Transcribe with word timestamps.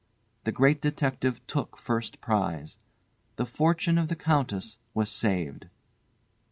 The 0.45 0.51
Great 0.51 0.81
Detective 0.81 1.45
took 1.45 1.75
the 1.75 1.81
first 1.83 2.21
prize! 2.21 2.79
The 3.35 3.45
fortune 3.45 3.99
of 3.99 4.07
the 4.07 4.15
Countess 4.15 4.79
was 4.95 5.11
saved. 5.11 5.69